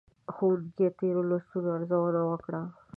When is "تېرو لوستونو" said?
0.99-1.67